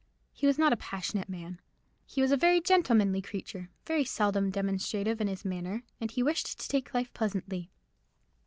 [0.33, 1.61] He was not a passionate man.
[2.07, 6.67] He was a gentlemanly creature, very seldom demonstrative in his manner, and he wished to
[6.67, 7.69] take life pleasantly.